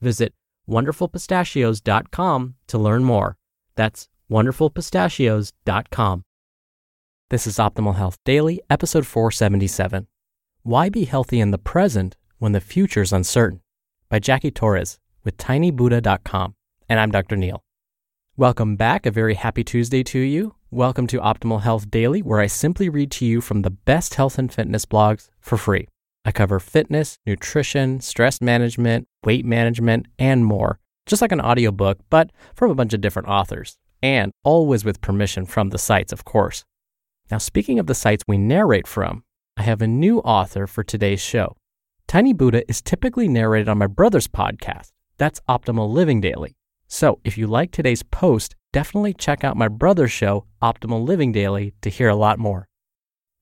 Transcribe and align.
Visit 0.00 0.34
wonderfulpistachios.com 0.68 2.54
to 2.66 2.78
learn 2.78 3.04
more. 3.04 3.36
That's 3.74 4.08
wonderfulpistachios.com. 4.30 6.24
This 7.30 7.46
is 7.46 7.56
Optimal 7.56 7.96
Health 7.96 8.18
Daily, 8.24 8.60
episode 8.68 9.06
477. 9.06 10.06
Why 10.62 10.88
be 10.88 11.04
healthy 11.04 11.40
in 11.40 11.50
the 11.50 11.58
present 11.58 12.16
when 12.38 12.52
the 12.52 12.60
future's 12.60 13.12
uncertain? 13.12 13.60
By 14.08 14.18
Jackie 14.18 14.50
Torres 14.50 14.98
with 15.24 15.36
tinybuddha.com. 15.36 16.54
And 16.88 17.00
I'm 17.00 17.10
Dr. 17.10 17.36
Neil. 17.36 17.64
Welcome 18.36 18.76
back. 18.76 19.06
A 19.06 19.10
very 19.10 19.34
happy 19.34 19.64
Tuesday 19.64 20.02
to 20.04 20.18
you. 20.18 20.54
Welcome 20.70 21.06
to 21.08 21.18
Optimal 21.18 21.62
Health 21.62 21.90
Daily, 21.90 22.20
where 22.20 22.40
I 22.40 22.46
simply 22.46 22.88
read 22.88 23.10
to 23.12 23.24
you 23.24 23.40
from 23.40 23.62
the 23.62 23.70
best 23.70 24.14
health 24.14 24.38
and 24.38 24.52
fitness 24.52 24.84
blogs 24.84 25.30
for 25.40 25.56
free. 25.56 25.88
I 26.24 26.32
cover 26.32 26.58
fitness, 26.58 27.18
nutrition, 27.26 28.00
stress 28.00 28.40
management, 28.40 29.06
weight 29.24 29.44
management, 29.44 30.06
and 30.18 30.44
more, 30.44 30.78
just 31.06 31.22
like 31.22 31.32
an 31.32 31.40
audiobook, 31.40 31.98
but 32.10 32.30
from 32.54 32.70
a 32.70 32.74
bunch 32.74 32.92
of 32.94 33.00
different 33.00 33.28
authors, 33.28 33.76
and 34.02 34.32
always 34.42 34.84
with 34.84 35.00
permission 35.00 35.46
from 35.46 35.70
the 35.70 35.78
sites, 35.78 36.12
of 36.12 36.24
course. 36.24 36.64
Now, 37.30 37.38
speaking 37.38 37.78
of 37.78 37.86
the 37.86 37.94
sites 37.94 38.24
we 38.28 38.38
narrate 38.38 38.86
from, 38.86 39.24
I 39.56 39.62
have 39.62 39.80
a 39.80 39.86
new 39.86 40.18
author 40.20 40.66
for 40.66 40.82
today's 40.82 41.20
show. 41.20 41.56
Tiny 42.06 42.32
Buddha 42.32 42.68
is 42.68 42.82
typically 42.82 43.28
narrated 43.28 43.68
on 43.68 43.78
my 43.78 43.86
brother's 43.86 44.28
podcast. 44.28 44.90
That's 45.16 45.40
Optimal 45.48 45.90
Living 45.90 46.20
Daily. 46.20 46.56
So, 46.86 47.20
if 47.24 47.38
you 47.38 47.46
like 47.46 47.70
today's 47.70 48.02
post, 48.02 48.56
definitely 48.72 49.14
check 49.14 49.42
out 49.42 49.56
my 49.56 49.68
brother's 49.68 50.12
show, 50.12 50.44
Optimal 50.62 51.06
Living 51.06 51.32
Daily, 51.32 51.74
to 51.80 51.88
hear 51.88 52.08
a 52.08 52.16
lot 52.16 52.38
more. 52.38 52.68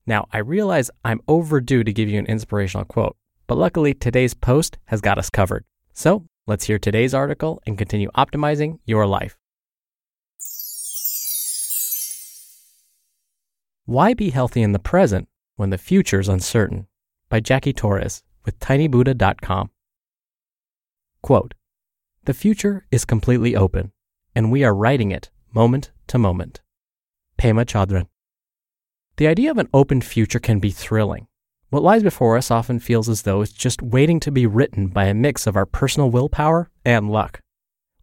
Now, 0.05 0.27
I 0.31 0.37
realize 0.39 0.91
I'm 1.03 1.21
overdue 1.27 1.83
to 1.83 1.93
give 1.93 2.09
you 2.09 2.19
an 2.19 2.25
inspirational 2.25 2.85
quote, 2.85 3.17
but 3.47 3.57
luckily 3.57 3.93
today's 3.93 4.33
post 4.33 4.77
has 4.85 5.01
got 5.01 5.17
us 5.17 5.29
covered. 5.29 5.65
So, 5.93 6.25
let's 6.47 6.65
hear 6.65 6.79
today's 6.79 7.13
article 7.13 7.61
and 7.67 7.77
continue 7.77 8.09
optimizing 8.11 8.79
your 8.85 9.05
life. 9.05 9.37
Why 13.85 14.13
be 14.13 14.31
healthy 14.31 14.61
in 14.61 14.71
the 14.71 14.79
present 14.79 15.27
when 15.55 15.69
the 15.69 15.77
future's 15.77 16.29
uncertain? 16.29 16.87
By 17.29 17.39
Jackie 17.39 17.73
Torres 17.73 18.23
with 18.45 18.59
tinybuddha.com. 18.59 19.69
Quote 21.21 21.53
The 22.25 22.33
future 22.33 22.85
is 22.91 23.05
completely 23.05 23.55
open, 23.55 23.91
and 24.35 24.51
we 24.51 24.63
are 24.63 24.75
writing 24.75 25.11
it 25.11 25.29
moment 25.53 25.91
to 26.07 26.17
moment. 26.17 26.61
Pema 27.37 27.65
Chodron. 27.65 28.07
The 29.17 29.27
idea 29.27 29.51
of 29.51 29.57
an 29.57 29.69
open 29.73 30.01
future 30.01 30.39
can 30.39 30.59
be 30.59 30.71
thrilling. 30.71 31.27
What 31.73 31.81
lies 31.81 32.03
before 32.03 32.37
us 32.37 32.51
often 32.51 32.77
feels 32.77 33.09
as 33.09 33.23
though 33.23 33.41
it's 33.41 33.51
just 33.51 33.81
waiting 33.81 34.19
to 34.19 34.31
be 34.31 34.45
written 34.45 34.89
by 34.89 35.05
a 35.05 35.13
mix 35.15 35.47
of 35.47 35.55
our 35.55 35.65
personal 35.65 36.11
willpower 36.11 36.69
and 36.85 37.09
luck. 37.09 37.39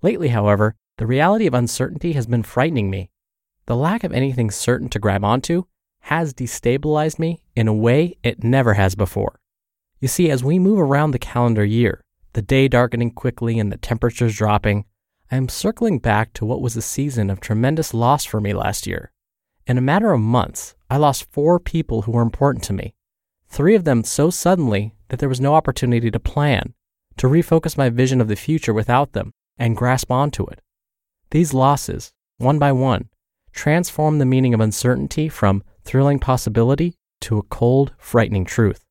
Lately, 0.03 0.31
however, 0.31 0.75
the 0.99 1.07
reality 1.07 1.47
of 1.47 1.55
uncertainty 1.55 2.15
has 2.15 2.27
been 2.27 2.43
frightening 2.43 2.91
me. 2.91 3.11
The 3.67 3.77
lack 3.77 4.03
of 4.03 4.13
anything 4.13 4.51
certain 4.51 4.89
to 4.89 4.99
grab 4.99 5.23
onto 5.23 5.67
has 6.01 6.35
destabilized 6.35 7.21
me 7.21 7.43
in 7.55 7.69
a 7.69 7.73
way 7.73 8.17
it 8.25 8.43
never 8.43 8.75
has 8.75 8.97
before. 8.97 9.39
You 10.01 10.09
see, 10.09 10.33
as 10.33 10.43
we 10.43 10.59
move 10.59 10.81
around 10.81 11.13
the 11.13 11.21
calendar 11.21 11.65
year, 11.65 12.03
the 12.33 12.43
day 12.43 12.67
darkening 12.67 13.13
quickly 13.13 13.61
and 13.61 13.71
the 13.71 13.77
temperatures 13.77 14.35
dropping, 14.35 14.85
I 15.31 15.37
am 15.37 15.49
circling 15.49 16.01
back 16.01 16.33
to 16.33 16.45
what 16.45 16.61
was 16.61 16.77
a 16.77 16.83
season 16.83 17.31
of 17.31 17.39
tremendous 17.39 17.95
loss 17.95 18.25
for 18.25 18.41
me 18.41 18.53
last 18.53 18.89
year. 18.89 19.13
In 19.69 19.79
a 19.79 19.81
matter 19.81 20.11
of 20.11 20.21
months, 20.21 20.75
I 20.91 20.97
lost 20.97 21.31
four 21.31 21.61
people 21.61 22.03
who 22.03 22.11
were 22.11 22.23
important 22.23 22.65
to 22.65 22.73
me. 22.73 22.95
Three 23.51 23.75
of 23.75 23.85
them 23.85 24.05
so 24.05 24.31
suddenly 24.31 24.95
that 25.09 25.19
there 25.19 25.29
was 25.29 25.41
no 25.41 25.55
opportunity 25.55 26.11
to 26.11 26.21
plan, 26.21 26.75
to 27.17 27.27
refocus 27.27 27.77
my 27.77 27.91
vision 27.91 28.21
of 28.21 28.29
the 28.29 28.37
future 28.37 28.73
without 28.73 29.13
them 29.13 29.33
and 29.59 29.77
grasp 29.77 30.11
onto 30.11 30.47
it. 30.47 30.61
These 31.31 31.53
losses, 31.53 32.13
one 32.39 32.59
by 32.59 32.73
one, 32.73 33.09
transformed 33.53 34.21
the 34.21 34.27
meaning 34.27 34.55
of 34.55 34.61
uncertainty 34.61 35.29
from 35.29 35.65
thrilling 35.85 36.21
possibility 36.21 36.95
to 37.23 37.39
a 37.39 37.43
cold, 37.43 37.93
frightening 37.99 38.45
truth. 38.45 38.85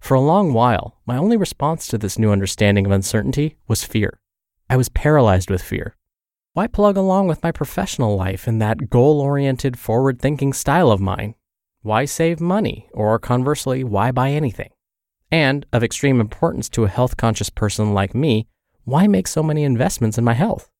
For 0.00 0.14
a 0.14 0.20
long 0.20 0.52
while, 0.52 0.98
my 1.06 1.16
only 1.16 1.36
response 1.36 1.86
to 1.86 1.96
this 1.96 2.18
new 2.18 2.30
understanding 2.30 2.84
of 2.84 2.92
uncertainty 2.92 3.56
was 3.68 3.84
fear. 3.84 4.20
I 4.68 4.76
was 4.76 4.88
paralyzed 4.88 5.50
with 5.50 5.62
fear. 5.62 5.96
Why 6.52 6.66
plug 6.66 6.96
along 6.96 7.28
with 7.28 7.42
my 7.42 7.52
professional 7.52 8.16
life 8.16 8.46
in 8.46 8.58
that 8.58 8.90
goal 8.90 9.20
oriented, 9.20 9.78
forward 9.78 10.20
thinking 10.20 10.52
style 10.52 10.90
of 10.90 11.00
mine? 11.00 11.36
Why 11.84 12.06
save 12.06 12.40
money? 12.40 12.88
Or 12.94 13.18
conversely, 13.18 13.84
why 13.84 14.10
buy 14.10 14.30
anything? 14.30 14.70
And, 15.30 15.66
of 15.70 15.84
extreme 15.84 16.18
importance 16.18 16.70
to 16.70 16.84
a 16.84 16.88
health 16.88 17.18
conscious 17.18 17.50
person 17.50 17.92
like 17.92 18.14
me, 18.14 18.48
why 18.84 19.06
make 19.06 19.28
so 19.28 19.42
many 19.42 19.64
investments 19.64 20.16
in 20.16 20.24
my 20.24 20.32
health? 20.32 20.70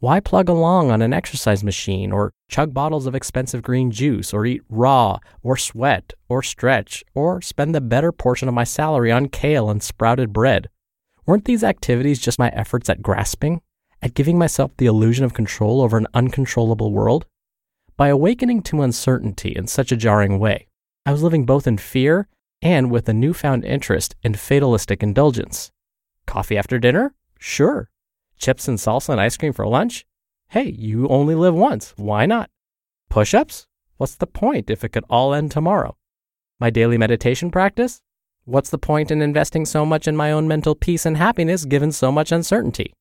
Why 0.00 0.20
plug 0.20 0.50
along 0.50 0.90
on 0.90 1.00
an 1.00 1.14
exercise 1.14 1.64
machine 1.64 2.12
or 2.12 2.34
chug 2.50 2.74
bottles 2.74 3.06
of 3.06 3.14
expensive 3.14 3.62
green 3.62 3.90
juice 3.90 4.34
or 4.34 4.44
eat 4.44 4.60
raw 4.68 5.20
or 5.42 5.56
sweat 5.56 6.12
or 6.28 6.42
stretch 6.42 7.04
or 7.14 7.40
spend 7.40 7.74
the 7.74 7.80
better 7.80 8.12
portion 8.12 8.46
of 8.46 8.52
my 8.52 8.64
salary 8.64 9.10
on 9.10 9.30
kale 9.30 9.70
and 9.70 9.82
sprouted 9.82 10.30
bread? 10.30 10.68
Weren't 11.24 11.46
these 11.46 11.64
activities 11.64 12.18
just 12.20 12.38
my 12.38 12.50
efforts 12.50 12.90
at 12.90 13.00
grasping? 13.00 13.62
at 14.02 14.14
giving 14.14 14.38
myself 14.38 14.74
the 14.76 14.86
illusion 14.86 15.24
of 15.24 15.34
control 15.34 15.82
over 15.82 15.96
an 15.96 16.06
uncontrollable 16.14 16.92
world? 16.92 17.26
By 18.00 18.08
awakening 18.08 18.62
to 18.62 18.80
uncertainty 18.80 19.50
in 19.54 19.66
such 19.66 19.92
a 19.92 19.96
jarring 19.96 20.38
way, 20.38 20.68
I 21.04 21.12
was 21.12 21.22
living 21.22 21.44
both 21.44 21.66
in 21.66 21.76
fear 21.76 22.28
and 22.62 22.90
with 22.90 23.06
a 23.10 23.12
newfound 23.12 23.62
interest 23.62 24.16
in 24.22 24.32
fatalistic 24.32 25.02
indulgence. 25.02 25.70
Coffee 26.26 26.56
after 26.56 26.78
dinner? 26.78 27.12
Sure. 27.38 27.90
Chips 28.38 28.68
and 28.68 28.78
salsa 28.78 29.10
and 29.10 29.20
ice 29.20 29.36
cream 29.36 29.52
for 29.52 29.66
lunch? 29.66 30.06
Hey, 30.48 30.70
you 30.70 31.08
only 31.08 31.34
live 31.34 31.54
once. 31.54 31.92
Why 31.98 32.24
not? 32.24 32.48
Push 33.10 33.34
ups? 33.34 33.66
What's 33.98 34.14
the 34.14 34.26
point 34.26 34.70
if 34.70 34.82
it 34.82 34.94
could 34.94 35.04
all 35.10 35.34
end 35.34 35.50
tomorrow? 35.50 35.98
My 36.58 36.70
daily 36.70 36.96
meditation 36.96 37.50
practice? 37.50 38.00
What's 38.46 38.70
the 38.70 38.78
point 38.78 39.10
in 39.10 39.20
investing 39.20 39.66
so 39.66 39.84
much 39.84 40.08
in 40.08 40.16
my 40.16 40.32
own 40.32 40.48
mental 40.48 40.74
peace 40.74 41.04
and 41.04 41.18
happiness 41.18 41.66
given 41.66 41.92
so 41.92 42.10
much 42.10 42.32
uncertainty? 42.32 42.94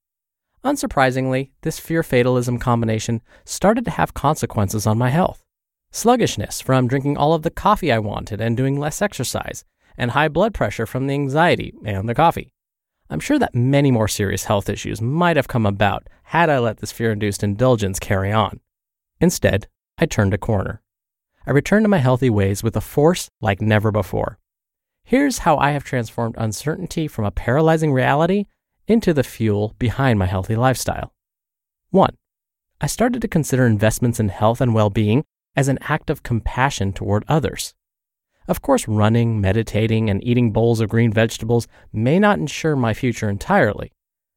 Unsurprisingly, 0.64 1.52
this 1.62 1.80
fear 1.80 2.04
fatalism 2.04 2.60
combination 2.60 3.22
started 3.46 3.86
to 3.86 3.92
have 3.92 4.14
consequences 4.14 4.86
on 4.86 4.98
my 4.98 5.10
health. 5.10 5.44
Sluggishness 5.92 6.62
from 6.62 6.88
drinking 6.88 7.18
all 7.18 7.34
of 7.34 7.44
the 7.44 7.50
coffee 7.50 7.92
I 7.92 8.00
wanted 8.00 8.42
and 8.42 8.58
doing 8.58 8.78
less 8.78 9.02
exercise, 9.02 9.64
and 9.98 10.12
high 10.12 10.28
blood 10.28 10.54
pressure 10.54 10.86
from 10.86 11.08
the 11.08 11.14
anxiety 11.14 11.74
and 11.86 12.08
the 12.08 12.16
coffee. 12.16 12.54
I'm 13.10 13.20
sure 13.20 13.40
that 13.40 13.56
many 13.56 13.90
more 13.90 14.08
serious 14.08 14.44
health 14.46 14.70
issues 14.70 15.02
might 15.02 15.36
have 15.36 15.48
come 15.48 15.66
about 15.66 16.08
had 16.24 16.50
I 16.50 16.60
let 16.60 16.78
this 16.78 16.92
fear 16.92 17.12
induced 17.12 17.44
indulgence 17.44 17.98
carry 17.98 18.32
on. 18.32 18.60
Instead, 19.20 19.68
I 19.98 20.06
turned 20.06 20.34
a 20.34 20.38
corner. 20.38 20.82
I 21.48 21.52
returned 21.52 21.86
to 21.86 21.90
my 21.90 21.98
healthy 21.98 22.30
ways 22.30 22.62
with 22.62 22.76
a 22.76 22.82
force 22.82 23.30
like 23.42 23.62
never 23.62 23.92
before. 23.92 24.38
Here's 25.04 25.40
how 25.40 25.58
I 25.58 25.72
have 25.72 25.84
transformed 25.84 26.36
uncertainty 26.38 27.08
from 27.08 27.26
a 27.26 27.32
paralyzing 27.32 27.92
reality 27.92 28.46
into 28.90 29.14
the 29.14 29.24
fuel 29.24 29.76
behind 29.78 30.18
my 30.18 30.26
healthy 30.26 30.56
lifestyle. 30.56 31.14
1. 31.92 32.18
I 32.82 32.88
started 32.88 33.22
to 33.22 33.28
consider 33.28 33.66
investments 33.66 34.20
in 34.20 34.30
health 34.30 34.60
and 34.60 34.74
well 34.74 34.90
being 34.90 35.24
as 35.56 35.68
an 35.68 35.78
act 35.84 36.10
of 36.10 36.24
compassion 36.24 36.92
toward 36.92 37.24
others. 37.28 37.76
Of 38.48 38.64
course, 38.64 38.88
running, 38.88 39.40
meditating, 39.40 40.10
and 40.10 40.24
eating 40.24 40.52
bowls 40.52 40.80
of 40.82 40.90
green 40.90 41.14
vegetables 41.14 41.68
may 41.94 42.18
not 42.18 42.40
ensure 42.40 42.76
my 42.76 42.96
future 42.96 43.30
entirely. 43.30 43.92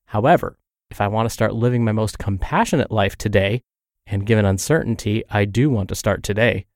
However, 0.06 0.58
if 0.90 1.00
I 1.00 1.08
want 1.08 1.24
to 1.24 1.30
start 1.32 1.54
living 1.54 1.82
my 1.82 1.92
most 1.92 2.18
compassionate 2.18 2.90
life 2.90 3.16
today, 3.16 3.62
and 4.06 4.26
given 4.26 4.44
uncertainty, 4.44 5.24
I 5.30 5.46
do 5.46 5.70
want 5.70 5.88
to 5.88 5.94
start 5.94 6.22
today, 6.22 6.66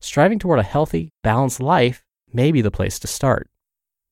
striving 0.00 0.38
toward 0.38 0.58
a 0.58 0.62
healthy, 0.62 1.10
balanced 1.22 1.60
life 1.60 2.02
may 2.32 2.50
be 2.50 2.62
the 2.62 2.70
place 2.70 2.98
to 3.00 3.06
start. 3.06 3.50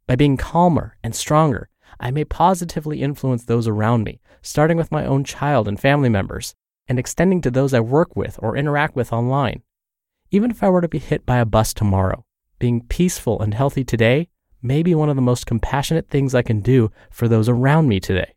By 0.07 0.17
being 0.17 0.37
calmer 0.37 0.99
and 1.03 1.15
stronger, 1.15 1.71
I 2.01 2.11
may 2.11 2.25
positively 2.25 3.03
influence 3.03 3.45
those 3.45 3.69
around 3.69 4.05
me, 4.05 4.21
starting 4.43 4.77
with 4.77 4.93
my 4.93 5.05
own 5.07 5.25
child 5.25 5.69
and 5.69 5.79
family 5.79 6.09
members, 6.09 6.55
and 6.89 6.99
extending 6.99 7.41
to 7.43 7.51
those 7.51 7.73
I 7.73 7.81
work 7.81 8.17
with 8.17 8.39
or 8.43 8.57
interact 8.57 8.97
with 8.97 9.13
online. 9.13 9.63
Even 10.31 10.51
if 10.51 10.63
I 10.63 10.69
were 10.69 10.81
to 10.81 10.89
be 10.89 10.99
hit 10.99 11.25
by 11.25 11.39
a 11.39 11.45
bus 11.45 11.73
tomorrow, 11.73 12.25
being 12.59 12.83
peaceful 12.83 13.41
and 13.41 13.55
healthy 13.55 13.85
today 13.85 14.29
may 14.63 14.83
be 14.83 14.95
one 14.95 15.09
of 15.09 15.17
the 15.17 15.23
most 15.23 15.47
compassionate 15.47 16.09
things 16.09 16.35
I 16.35 16.43
can 16.43 16.61
do 16.61 16.91
for 17.11 17.29
those 17.29 17.49
around 17.49 17.89
me 17.89 18.01
today. 18.01 18.35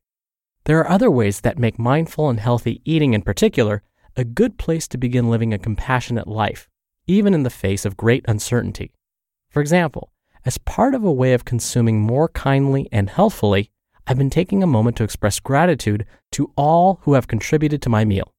There 0.66 0.80
are 0.80 0.90
other 0.90 1.10
ways 1.10 1.42
that 1.42 1.58
make 1.58 1.80
mindful 1.80 2.30
and 2.30 2.40
healthy 2.40 2.82
eating, 2.84 3.14
in 3.14 3.22
particular, 3.22 3.84
a 4.18 4.26
good 4.26 4.58
place 4.58 4.88
to 4.90 4.98
begin 4.98 5.30
living 5.30 5.54
a 5.54 5.58
compassionate 5.58 6.28
life, 6.28 6.68
even 7.06 7.34
in 7.34 7.44
the 7.44 7.50
face 7.50 7.86
of 7.86 7.96
great 7.96 8.26
uncertainty. 8.28 8.92
For 9.50 9.62
example, 9.62 10.12
as 10.48 10.58
part 10.60 10.96
of 10.96 11.04
a 11.04 11.12
way 11.12 11.34
of 11.34 11.44
consuming 11.44 12.00
more 12.00 12.30
kindly 12.30 12.88
and 12.90 13.10
healthfully, 13.10 13.70
I've 14.08 14.18
been 14.18 14.30
taking 14.30 14.64
a 14.64 14.68
moment 14.68 14.96
to 14.96 15.04
express 15.04 15.42
gratitude 15.42 16.06
to 16.32 16.54
all 16.56 17.00
who 17.02 17.16
have 17.16 17.28
contributed 17.28 17.82
to 17.82 17.90
my 17.90 18.06
meal. 18.06 18.34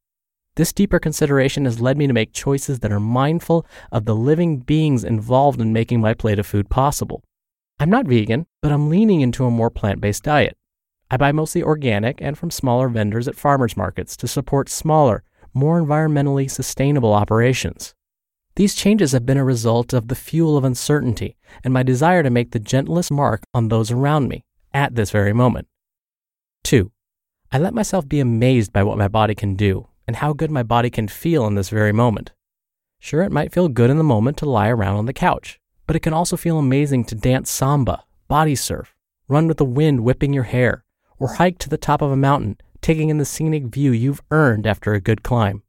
This 0.56 0.72
deeper 0.72 0.98
consideration 0.98 1.66
has 1.66 1.82
led 1.82 1.98
me 1.98 2.06
to 2.06 2.14
make 2.14 2.32
choices 2.32 2.78
that 2.78 2.90
are 2.90 2.98
mindful 2.98 3.66
of 3.92 4.06
the 4.06 4.14
living 4.14 4.60
beings 4.60 5.04
involved 5.04 5.60
in 5.60 5.74
making 5.74 6.00
my 6.00 6.14
plate 6.14 6.38
of 6.38 6.46
food 6.46 6.70
possible. 6.70 7.22
I'm 7.78 7.90
not 7.90 8.08
vegan, 8.08 8.46
but 8.62 8.72
I'm 8.72 8.88
leaning 8.88 9.20
into 9.20 9.44
a 9.44 9.50
more 9.50 9.70
plant 9.70 10.00
based 10.00 10.22
diet. 10.22 10.56
I 11.10 11.18
buy 11.18 11.32
mostly 11.32 11.62
organic 11.62 12.22
and 12.22 12.38
from 12.38 12.50
smaller 12.50 12.88
vendors 12.88 13.28
at 13.28 13.36
farmers 13.36 13.76
markets 13.76 14.16
to 14.16 14.26
support 14.26 14.70
smaller, 14.70 15.24
more 15.52 15.78
environmentally 15.78 16.50
sustainable 16.50 17.12
operations. 17.12 17.94
These 18.58 18.74
changes 18.74 19.12
have 19.12 19.24
been 19.24 19.36
a 19.36 19.44
result 19.44 19.92
of 19.92 20.08
the 20.08 20.16
fuel 20.16 20.56
of 20.56 20.64
uncertainty 20.64 21.36
and 21.62 21.72
my 21.72 21.84
desire 21.84 22.24
to 22.24 22.28
make 22.28 22.50
the 22.50 22.58
gentlest 22.58 23.08
mark 23.08 23.44
on 23.54 23.68
those 23.68 23.92
around 23.92 24.26
me 24.26 24.44
at 24.74 24.96
this 24.96 25.12
very 25.12 25.32
moment. 25.32 25.68
2. 26.64 26.90
I 27.52 27.58
let 27.58 27.72
myself 27.72 28.08
be 28.08 28.18
amazed 28.18 28.72
by 28.72 28.82
what 28.82 28.98
my 28.98 29.06
body 29.06 29.36
can 29.36 29.54
do 29.54 29.86
and 30.08 30.16
how 30.16 30.32
good 30.32 30.50
my 30.50 30.64
body 30.64 30.90
can 30.90 31.06
feel 31.06 31.46
in 31.46 31.54
this 31.54 31.68
very 31.68 31.92
moment. 31.92 32.32
Sure, 32.98 33.22
it 33.22 33.30
might 33.30 33.52
feel 33.52 33.68
good 33.68 33.90
in 33.90 33.96
the 33.96 34.02
moment 34.02 34.36
to 34.38 34.50
lie 34.50 34.70
around 34.70 34.96
on 34.96 35.06
the 35.06 35.12
couch, 35.12 35.60
but 35.86 35.94
it 35.94 36.00
can 36.00 36.12
also 36.12 36.36
feel 36.36 36.58
amazing 36.58 37.04
to 37.04 37.14
dance 37.14 37.52
samba, 37.52 38.02
body 38.26 38.56
surf, 38.56 38.92
run 39.28 39.46
with 39.46 39.58
the 39.58 39.64
wind 39.64 40.00
whipping 40.00 40.32
your 40.32 40.42
hair, 40.42 40.82
or 41.20 41.34
hike 41.34 41.58
to 41.58 41.68
the 41.68 41.78
top 41.78 42.02
of 42.02 42.10
a 42.10 42.16
mountain, 42.16 42.56
taking 42.82 43.08
in 43.08 43.18
the 43.18 43.24
scenic 43.24 43.66
view 43.66 43.92
you've 43.92 44.20
earned 44.32 44.66
after 44.66 44.94
a 44.94 45.00
good 45.00 45.22
climb. 45.22 45.62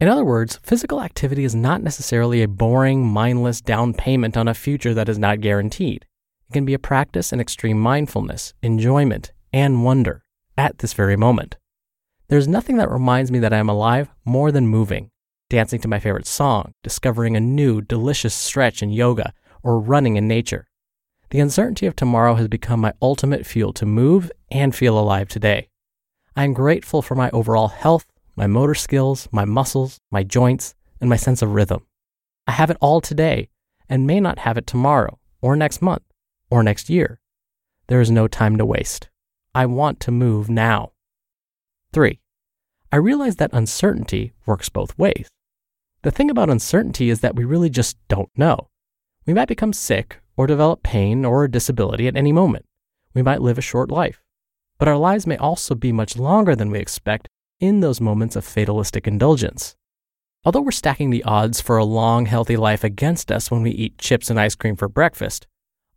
In 0.00 0.08
other 0.08 0.24
words, 0.24 0.58
physical 0.62 1.02
activity 1.02 1.44
is 1.44 1.54
not 1.54 1.82
necessarily 1.82 2.42
a 2.42 2.48
boring, 2.48 3.06
mindless 3.06 3.60
down 3.60 3.92
payment 3.92 4.34
on 4.34 4.48
a 4.48 4.54
future 4.54 4.94
that 4.94 5.10
is 5.10 5.18
not 5.18 5.42
guaranteed. 5.42 6.06
It 6.48 6.54
can 6.54 6.64
be 6.64 6.72
a 6.72 6.78
practice 6.78 7.34
in 7.34 7.40
extreme 7.40 7.78
mindfulness, 7.78 8.54
enjoyment, 8.62 9.32
and 9.52 9.84
wonder 9.84 10.24
at 10.56 10.78
this 10.78 10.94
very 10.94 11.16
moment. 11.16 11.58
There's 12.28 12.48
nothing 12.48 12.78
that 12.78 12.90
reminds 12.90 13.30
me 13.30 13.40
that 13.40 13.52
I 13.52 13.58
am 13.58 13.68
alive 13.68 14.08
more 14.24 14.50
than 14.50 14.68
moving, 14.68 15.10
dancing 15.50 15.80
to 15.80 15.88
my 15.88 15.98
favorite 15.98 16.26
song, 16.26 16.72
discovering 16.82 17.36
a 17.36 17.40
new, 17.40 17.82
delicious 17.82 18.34
stretch 18.34 18.82
in 18.82 18.90
yoga, 18.90 19.34
or 19.62 19.78
running 19.78 20.16
in 20.16 20.26
nature. 20.26 20.66
The 21.28 21.40
uncertainty 21.40 21.84
of 21.84 21.94
tomorrow 21.94 22.36
has 22.36 22.48
become 22.48 22.80
my 22.80 22.94
ultimate 23.02 23.44
fuel 23.44 23.74
to 23.74 23.84
move 23.84 24.32
and 24.50 24.74
feel 24.74 24.98
alive 24.98 25.28
today. 25.28 25.68
I 26.34 26.44
am 26.44 26.54
grateful 26.54 27.02
for 27.02 27.14
my 27.14 27.28
overall 27.30 27.68
health, 27.68 28.06
my 28.40 28.46
motor 28.46 28.74
skills, 28.74 29.28
my 29.32 29.44
muscles, 29.44 30.00
my 30.10 30.22
joints, 30.22 30.74
and 30.98 31.10
my 31.10 31.16
sense 31.16 31.42
of 31.42 31.50
rhythm. 31.50 31.86
I 32.46 32.52
have 32.52 32.70
it 32.70 32.78
all 32.80 33.02
today 33.02 33.50
and 33.86 34.06
may 34.06 34.18
not 34.18 34.38
have 34.38 34.56
it 34.56 34.66
tomorrow, 34.66 35.18
or 35.42 35.54
next 35.56 35.82
month, 35.82 36.04
or 36.50 36.62
next 36.62 36.88
year. 36.88 37.20
There 37.88 38.00
is 38.00 38.10
no 38.10 38.26
time 38.26 38.56
to 38.56 38.64
waste. 38.64 39.10
I 39.54 39.66
want 39.66 40.00
to 40.00 40.10
move 40.10 40.48
now. 40.48 40.92
3. 41.92 42.18
I 42.90 42.96
realize 42.96 43.36
that 43.36 43.52
uncertainty 43.52 44.32
works 44.46 44.70
both 44.70 44.96
ways. 44.96 45.28
The 46.00 46.10
thing 46.10 46.30
about 46.30 46.48
uncertainty 46.48 47.10
is 47.10 47.20
that 47.20 47.36
we 47.36 47.44
really 47.44 47.68
just 47.68 47.98
don't 48.08 48.30
know. 48.34 48.70
We 49.26 49.34
might 49.34 49.48
become 49.48 49.74
sick 49.74 50.18
or 50.38 50.46
develop 50.46 50.82
pain 50.82 51.26
or 51.26 51.44
a 51.44 51.50
disability 51.50 52.08
at 52.08 52.16
any 52.16 52.32
moment. 52.32 52.64
We 53.12 53.20
might 53.20 53.42
live 53.42 53.58
a 53.58 53.72
short 53.72 53.90
life. 53.90 54.22
But 54.78 54.88
our 54.88 54.96
lives 54.96 55.26
may 55.26 55.36
also 55.36 55.74
be 55.74 55.92
much 55.92 56.16
longer 56.16 56.56
than 56.56 56.70
we 56.70 56.78
expect 56.78 57.28
in 57.60 57.80
those 57.80 58.00
moments 58.00 58.34
of 58.34 58.44
fatalistic 58.44 59.06
indulgence. 59.06 59.76
Although 60.44 60.62
we're 60.62 60.70
stacking 60.70 61.10
the 61.10 61.22
odds 61.24 61.60
for 61.60 61.76
a 61.76 61.84
long, 61.84 62.24
healthy 62.24 62.56
life 62.56 62.82
against 62.82 63.30
us 63.30 63.50
when 63.50 63.62
we 63.62 63.70
eat 63.70 63.98
chips 63.98 64.30
and 64.30 64.40
ice 64.40 64.54
cream 64.54 64.74
for 64.74 64.88
breakfast, 64.88 65.46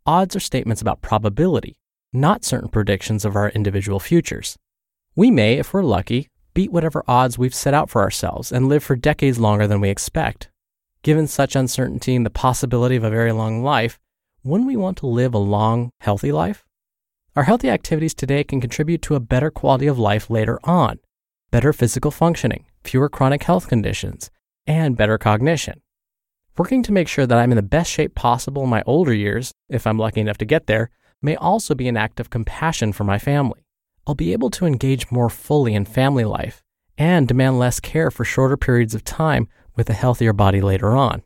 odds 0.04 0.36
are 0.36 0.40
statements 0.40 0.82
about 0.82 1.00
probability, 1.00 1.76
not 2.12 2.44
certain 2.44 2.68
predictions 2.68 3.24
of 3.24 3.36
our 3.36 3.48
individual 3.48 3.98
futures. 3.98 4.58
We 5.16 5.30
may, 5.30 5.54
if 5.54 5.72
we're 5.72 5.82
lucky, 5.82 6.28
beat 6.52 6.70
whatever 6.70 7.02
odds 7.08 7.38
we've 7.38 7.54
set 7.54 7.72
out 7.72 7.88
for 7.88 8.02
ourselves 8.02 8.52
and 8.52 8.68
live 8.68 8.84
for 8.84 8.96
decades 8.96 9.38
longer 9.38 9.66
than 9.66 9.80
we 9.80 9.88
expect. 9.88 10.50
Given 11.02 11.26
such 11.26 11.56
uncertainty 11.56 12.14
and 12.14 12.26
the 12.26 12.30
possibility 12.30 12.96
of 12.96 13.04
a 13.04 13.10
very 13.10 13.32
long 13.32 13.62
life, 13.62 13.98
wouldn't 14.42 14.68
we 14.68 14.76
want 14.76 14.98
to 14.98 15.06
live 15.06 15.32
a 15.32 15.38
long, 15.38 15.90
healthy 16.00 16.32
life? 16.32 16.64
Our 17.34 17.44
healthy 17.44 17.70
activities 17.70 18.14
today 18.14 18.44
can 18.44 18.60
contribute 18.60 19.02
to 19.02 19.14
a 19.14 19.20
better 19.20 19.50
quality 19.50 19.86
of 19.86 19.98
life 19.98 20.28
later 20.28 20.60
on, 20.64 21.00
better 21.54 21.72
physical 21.72 22.10
functioning, 22.10 22.64
fewer 22.82 23.08
chronic 23.08 23.44
health 23.44 23.68
conditions, 23.68 24.28
and 24.66 24.96
better 24.96 25.16
cognition. 25.16 25.80
Working 26.58 26.82
to 26.82 26.90
make 26.90 27.06
sure 27.06 27.28
that 27.28 27.38
I'm 27.38 27.52
in 27.52 27.56
the 27.56 27.62
best 27.62 27.92
shape 27.92 28.16
possible 28.16 28.64
in 28.64 28.70
my 28.70 28.82
older 28.86 29.14
years, 29.14 29.52
if 29.68 29.86
I'm 29.86 29.96
lucky 29.96 30.20
enough 30.20 30.38
to 30.38 30.44
get 30.44 30.66
there, 30.66 30.90
may 31.22 31.36
also 31.36 31.76
be 31.76 31.86
an 31.86 31.96
act 31.96 32.18
of 32.18 32.28
compassion 32.28 32.92
for 32.92 33.04
my 33.04 33.20
family. 33.20 33.64
I'll 34.04 34.16
be 34.16 34.32
able 34.32 34.50
to 34.50 34.66
engage 34.66 35.12
more 35.12 35.30
fully 35.30 35.76
in 35.76 35.84
family 35.84 36.24
life 36.24 36.60
and 36.98 37.28
demand 37.28 37.60
less 37.60 37.78
care 37.78 38.10
for 38.10 38.24
shorter 38.24 38.56
periods 38.56 38.96
of 38.96 39.04
time 39.04 39.46
with 39.76 39.88
a 39.88 40.00
healthier 40.02 40.32
body 40.32 40.60
later 40.60 40.96
on. 40.96 41.22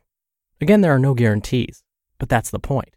Again, 0.61 0.81
there 0.81 0.93
are 0.93 0.99
no 0.99 1.15
guarantees, 1.15 1.81
but 2.19 2.29
that's 2.29 2.51
the 2.51 2.59
point. 2.59 2.95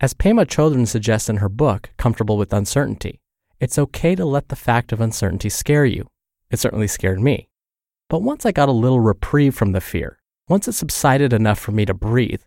As 0.00 0.12
Pema 0.12 0.44
Chodron 0.44 0.88
suggests 0.88 1.28
in 1.28 1.36
her 1.36 1.48
book, 1.48 1.90
Comfortable 1.98 2.36
with 2.36 2.52
Uncertainty, 2.52 3.20
it's 3.60 3.78
okay 3.78 4.16
to 4.16 4.24
let 4.24 4.48
the 4.48 4.56
fact 4.56 4.90
of 4.90 5.00
uncertainty 5.00 5.48
scare 5.48 5.84
you. 5.84 6.08
It 6.50 6.58
certainly 6.58 6.88
scared 6.88 7.20
me. 7.20 7.48
But 8.08 8.22
once 8.22 8.44
I 8.44 8.52
got 8.52 8.68
a 8.68 8.72
little 8.72 9.00
reprieve 9.00 9.54
from 9.54 9.72
the 9.72 9.80
fear, 9.80 10.18
once 10.48 10.68
it 10.68 10.72
subsided 10.72 11.32
enough 11.32 11.58
for 11.58 11.72
me 11.72 11.84
to 11.86 11.94
breathe, 11.94 12.42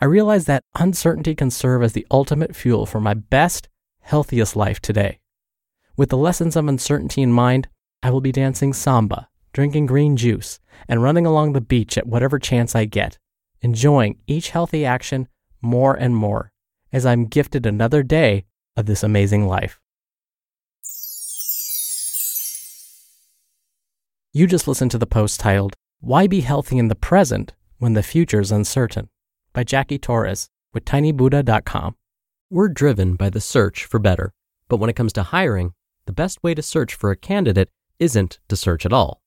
I 0.00 0.04
realized 0.04 0.46
that 0.46 0.64
uncertainty 0.78 1.34
can 1.34 1.50
serve 1.50 1.82
as 1.82 1.92
the 1.92 2.06
ultimate 2.10 2.54
fuel 2.54 2.86
for 2.86 3.00
my 3.00 3.14
best, 3.14 3.68
healthiest 4.00 4.54
life 4.54 4.80
today. 4.80 5.18
With 5.96 6.10
the 6.10 6.16
lessons 6.16 6.54
of 6.54 6.68
uncertainty 6.68 7.22
in 7.22 7.32
mind, 7.32 7.68
I 8.02 8.10
will 8.10 8.20
be 8.20 8.30
dancing 8.30 8.72
samba, 8.72 9.28
drinking 9.52 9.86
green 9.86 10.16
juice, 10.16 10.60
and 10.86 11.02
running 11.02 11.26
along 11.26 11.52
the 11.52 11.60
beach 11.60 11.98
at 11.98 12.06
whatever 12.06 12.38
chance 12.38 12.76
I 12.76 12.84
get, 12.84 13.18
enjoying 13.60 14.18
each 14.26 14.50
healthy 14.50 14.84
action 14.84 15.26
more 15.60 15.94
and 15.94 16.14
more 16.14 16.52
as 16.92 17.04
I'm 17.04 17.26
gifted 17.26 17.66
another 17.66 18.02
day 18.02 18.44
of 18.76 18.86
this 18.86 19.02
amazing 19.02 19.46
life. 19.48 19.80
You 24.38 24.46
just 24.46 24.68
listened 24.68 24.92
to 24.92 24.98
the 24.98 25.04
post 25.04 25.40
titled, 25.40 25.74
Why 25.98 26.28
Be 26.28 26.42
Healthy 26.42 26.78
in 26.78 26.86
the 26.86 26.94
Present 26.94 27.54
When 27.78 27.94
the 27.94 28.04
Future's 28.04 28.52
Uncertain 28.52 29.08
by 29.52 29.64
Jackie 29.64 29.98
Torres 29.98 30.48
with 30.72 30.84
tinybuddha.com. 30.84 31.96
We're 32.48 32.68
driven 32.68 33.16
by 33.16 33.30
the 33.30 33.40
search 33.40 33.84
for 33.84 33.98
better, 33.98 34.32
but 34.68 34.76
when 34.76 34.88
it 34.88 34.94
comes 34.94 35.12
to 35.14 35.24
hiring, 35.24 35.72
the 36.06 36.12
best 36.12 36.40
way 36.40 36.54
to 36.54 36.62
search 36.62 36.94
for 36.94 37.10
a 37.10 37.16
candidate 37.16 37.68
isn't 37.98 38.38
to 38.46 38.54
search 38.54 38.86
at 38.86 38.92
all. 38.92 39.22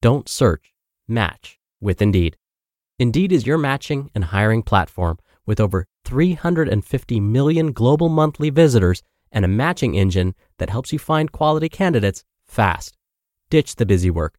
Don't 0.00 0.30
search, 0.30 0.72
match 1.06 1.58
with 1.82 2.00
Indeed. 2.00 2.38
Indeed 2.98 3.32
is 3.32 3.46
your 3.46 3.58
matching 3.58 4.10
and 4.14 4.24
hiring 4.24 4.62
platform 4.62 5.18
with 5.44 5.60
over 5.60 5.84
350 6.06 7.20
million 7.20 7.72
global 7.72 8.08
monthly 8.08 8.48
visitors 8.48 9.02
and 9.30 9.44
a 9.44 9.56
matching 9.62 9.94
engine 9.94 10.34
that 10.56 10.70
helps 10.70 10.90
you 10.90 10.98
find 10.98 11.32
quality 11.32 11.68
candidates 11.68 12.24
fast. 12.46 12.96
Ditch 13.50 13.76
the 13.76 13.84
busy 13.84 14.10
work. 14.10 14.38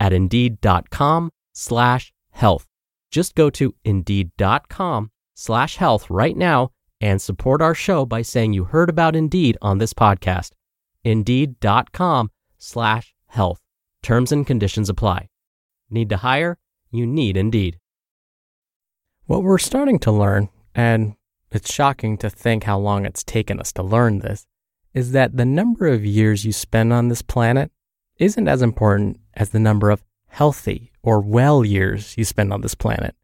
at 0.00 0.12
indeed.com 0.12 1.30
slash 1.52 2.12
health. 2.30 2.66
Just 3.10 3.34
go 3.34 3.50
to 3.50 3.74
indeed.com 3.84 5.10
slash 5.34 5.76
health 5.76 6.10
right 6.10 6.36
now 6.36 6.70
and 7.00 7.20
support 7.20 7.62
our 7.62 7.74
show 7.74 8.06
by 8.06 8.22
saying 8.22 8.52
you 8.52 8.64
heard 8.64 8.88
about 8.88 9.16
Indeed 9.16 9.56
on 9.60 9.78
this 9.78 9.92
podcast. 9.92 10.52
Indeed.com 11.04 12.30
slash 12.58 13.14
health. 13.26 13.60
Terms 14.02 14.32
and 14.32 14.46
conditions 14.46 14.88
apply. 14.88 15.28
Need 15.90 16.08
to 16.10 16.18
hire? 16.18 16.58
You 16.90 17.06
need 17.06 17.36
Indeed. 17.36 17.78
What 19.26 19.42
we're 19.42 19.58
starting 19.58 19.98
to 20.00 20.12
learn, 20.12 20.48
and 20.74 21.14
it's 21.50 21.72
shocking 21.72 22.16
to 22.18 22.30
think 22.30 22.64
how 22.64 22.78
long 22.78 23.04
it's 23.04 23.24
taken 23.24 23.60
us 23.60 23.72
to 23.72 23.82
learn 23.82 24.20
this, 24.20 24.46
is 24.94 25.12
that 25.12 25.36
the 25.36 25.44
number 25.44 25.86
of 25.86 26.04
years 26.04 26.44
you 26.44 26.52
spend 26.52 26.92
on 26.92 27.08
this 27.08 27.22
planet 27.22 27.70
isn't 28.18 28.48
as 28.48 28.62
important 28.62 29.20
as 29.34 29.50
the 29.50 29.60
number 29.60 29.90
of 29.90 30.02
healthy 30.28 30.92
or 31.02 31.20
well 31.20 31.64
years 31.64 32.16
you 32.16 32.24
spend 32.24 32.52
on 32.52 32.60
this 32.60 32.74
planet. 32.74 33.14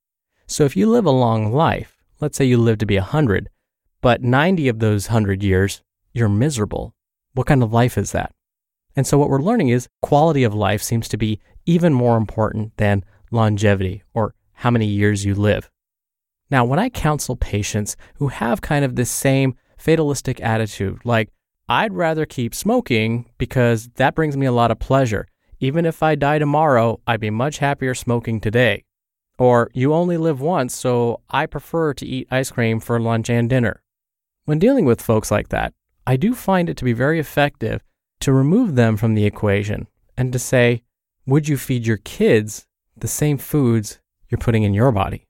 So 0.46 0.64
if 0.64 0.76
you 0.76 0.88
live 0.88 1.06
a 1.06 1.10
long 1.10 1.52
life, 1.52 1.96
let's 2.20 2.36
say 2.36 2.44
you 2.44 2.58
live 2.58 2.78
to 2.78 2.86
be 2.86 2.96
100, 2.96 3.48
but 4.00 4.22
90 4.22 4.68
of 4.68 4.78
those 4.78 5.08
100 5.08 5.42
years, 5.42 5.82
you're 6.12 6.28
miserable. 6.28 6.94
What 7.34 7.46
kind 7.46 7.62
of 7.62 7.72
life 7.72 7.96
is 7.96 8.12
that? 8.12 8.34
And 8.94 9.06
so 9.06 9.18
what 9.18 9.30
we're 9.30 9.40
learning 9.40 9.70
is 9.70 9.88
quality 10.02 10.44
of 10.44 10.54
life 10.54 10.82
seems 10.82 11.08
to 11.08 11.16
be 11.16 11.40
even 11.64 11.94
more 11.94 12.16
important 12.16 12.76
than 12.76 13.04
longevity 13.30 14.02
or 14.12 14.34
how 14.52 14.70
many 14.70 14.86
years 14.86 15.24
you 15.24 15.34
live. 15.34 15.70
Now, 16.50 16.64
when 16.64 16.78
I 16.78 16.90
counsel 16.90 17.36
patients 17.36 17.96
who 18.16 18.28
have 18.28 18.60
kind 18.60 18.84
of 18.84 18.94
this 18.94 19.10
same 19.10 19.56
fatalistic 19.78 20.40
attitude, 20.42 21.00
like, 21.04 21.30
I'd 21.68 21.92
rather 21.92 22.26
keep 22.26 22.54
smoking 22.54 23.30
because 23.38 23.88
that 23.96 24.14
brings 24.14 24.36
me 24.36 24.46
a 24.46 24.52
lot 24.52 24.70
of 24.70 24.78
pleasure. 24.78 25.26
Even 25.60 25.86
if 25.86 26.02
I 26.02 26.16
die 26.16 26.38
tomorrow, 26.38 27.00
I'd 27.06 27.20
be 27.20 27.30
much 27.30 27.58
happier 27.58 27.94
smoking 27.94 28.40
today. 28.40 28.84
Or, 29.38 29.70
you 29.72 29.94
only 29.94 30.16
live 30.16 30.40
once, 30.40 30.74
so 30.74 31.20
I 31.30 31.46
prefer 31.46 31.94
to 31.94 32.06
eat 32.06 32.28
ice 32.30 32.50
cream 32.50 32.80
for 32.80 33.00
lunch 33.00 33.30
and 33.30 33.48
dinner. 33.48 33.82
When 34.44 34.58
dealing 34.58 34.84
with 34.84 35.00
folks 35.00 35.30
like 35.30 35.48
that, 35.48 35.72
I 36.06 36.16
do 36.16 36.34
find 36.34 36.68
it 36.68 36.76
to 36.78 36.84
be 36.84 36.92
very 36.92 37.18
effective 37.18 37.80
to 38.20 38.32
remove 38.32 38.74
them 38.74 38.96
from 38.96 39.14
the 39.14 39.24
equation 39.24 39.86
and 40.16 40.32
to 40.32 40.38
say, 40.38 40.82
would 41.26 41.48
you 41.48 41.56
feed 41.56 41.86
your 41.86 41.96
kids 41.96 42.66
the 42.96 43.08
same 43.08 43.38
foods 43.38 44.00
you're 44.28 44.38
putting 44.38 44.64
in 44.64 44.74
your 44.74 44.92
body? 44.92 45.26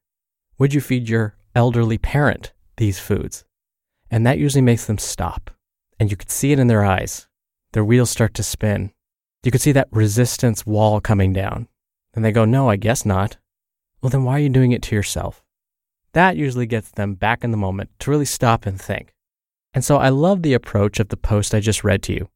Would 0.59 0.75
you 0.75 0.81
feed 0.81 1.09
your 1.09 1.37
elderly 1.55 1.99
parent 1.99 2.53
these 2.79 2.99
foods? 2.99 3.45
And 4.11 4.27
that 4.27 4.39
usually 4.39 4.63
makes 4.63 4.87
them 4.87 4.99
stop. 4.99 5.52
And 6.03 6.11
you 6.11 6.17
could 6.17 6.33
see 6.33 6.51
it 6.51 6.59
in 6.59 6.67
their 6.67 6.85
eyes. 6.85 7.29
Their 7.75 7.85
wheels 7.85 8.11
start 8.11 8.35
to 8.35 8.43
spin. 8.43 8.91
You 9.45 9.53
could 9.53 9.61
see 9.61 9.71
that 9.71 9.87
resistance 9.93 10.67
wall 10.67 11.01
coming 11.01 11.33
down. 11.33 11.69
And 12.13 12.25
they 12.25 12.33
go, 12.33 12.45
No, 12.45 12.69
I 12.69 12.75
guess 12.75 13.07
not. 13.07 13.37
Well, 14.01 14.11
then 14.11 14.25
why 14.25 14.33
are 14.33 14.41
you 14.41 14.49
doing 14.49 14.73
it 14.73 14.83
to 14.83 14.97
yourself? 14.97 15.45
That 16.13 16.37
usually 16.37 16.67
gets 16.67 16.91
them 16.91 17.15
back 17.15 17.45
in 17.45 17.53
the 17.53 17.57
moment 17.57 17.91
to 18.01 18.11
really 18.11 18.25
stop 18.25 18.67
and 18.67 18.81
think. 18.81 19.15
And 19.73 19.85
so 19.85 19.99
I 19.99 20.09
love 20.09 20.43
the 20.43 20.55
approach 20.55 20.99
of 20.99 21.09
the 21.09 21.17
post 21.17 21.55
I 21.55 21.61
just 21.61 21.85
read 21.85 22.03
to 22.03 22.13
you. 22.13 22.29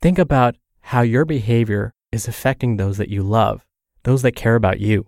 Think 0.00 0.18
about 0.18 0.56
how 0.80 1.02
your 1.02 1.26
behavior 1.26 1.92
is 2.12 2.26
affecting 2.26 2.78
those 2.78 2.96
that 2.96 3.10
you 3.10 3.22
love, 3.22 3.66
those 4.04 4.22
that 4.22 4.36
care 4.36 4.54
about 4.54 4.80
you. 4.80 5.06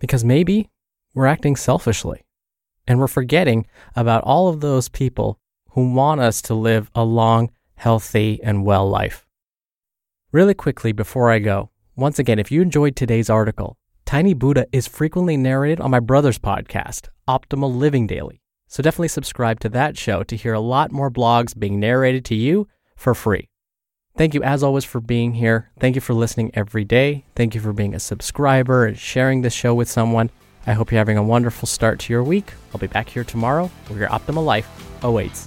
Because 0.00 0.24
maybe 0.24 0.70
we're 1.14 1.26
acting 1.26 1.54
selfishly 1.54 2.24
and 2.88 2.98
we're 2.98 3.06
forgetting 3.06 3.64
about 3.94 4.24
all 4.24 4.48
of 4.48 4.60
those 4.60 4.88
people 4.88 5.38
who 5.74 5.92
want 5.92 6.20
us 6.20 6.40
to 6.40 6.54
live 6.54 6.88
a 6.94 7.04
long, 7.04 7.50
healthy, 7.74 8.40
and 8.42 8.64
well 8.64 8.88
life. 8.88 9.26
Really 10.30 10.54
quickly 10.54 10.92
before 10.92 11.30
I 11.30 11.40
go, 11.40 11.70
once 11.96 12.18
again, 12.18 12.38
if 12.38 12.50
you 12.50 12.62
enjoyed 12.62 12.96
today's 12.96 13.28
article, 13.28 13.76
Tiny 14.04 14.34
Buddha 14.34 14.66
is 14.70 14.86
frequently 14.86 15.36
narrated 15.36 15.80
on 15.80 15.90
my 15.90 15.98
brother's 15.98 16.38
podcast, 16.38 17.08
Optimal 17.28 17.76
Living 17.76 18.06
Daily. 18.06 18.40
So 18.68 18.82
definitely 18.82 19.08
subscribe 19.08 19.58
to 19.60 19.68
that 19.70 19.98
show 19.98 20.22
to 20.24 20.36
hear 20.36 20.52
a 20.52 20.60
lot 20.60 20.92
more 20.92 21.10
blogs 21.10 21.58
being 21.58 21.80
narrated 21.80 22.24
to 22.26 22.34
you 22.36 22.68
for 22.94 23.14
free. 23.14 23.48
Thank 24.16 24.34
you, 24.34 24.44
as 24.44 24.62
always, 24.62 24.84
for 24.84 25.00
being 25.00 25.34
here. 25.34 25.72
Thank 25.80 25.96
you 25.96 26.00
for 26.00 26.14
listening 26.14 26.52
every 26.54 26.84
day. 26.84 27.24
Thank 27.34 27.56
you 27.56 27.60
for 27.60 27.72
being 27.72 27.94
a 27.94 28.00
subscriber 28.00 28.86
and 28.86 28.96
sharing 28.96 29.42
this 29.42 29.54
show 29.54 29.74
with 29.74 29.88
someone. 29.88 30.30
I 30.68 30.72
hope 30.72 30.92
you're 30.92 30.98
having 31.00 31.18
a 31.18 31.22
wonderful 31.22 31.66
start 31.66 31.98
to 32.00 32.12
your 32.12 32.22
week. 32.22 32.52
I'll 32.72 32.80
be 32.80 32.86
back 32.86 33.08
here 33.08 33.24
tomorrow 33.24 33.70
where 33.88 33.98
your 33.98 34.08
optimal 34.08 34.44
life 34.44 34.68
awaits. 35.02 35.46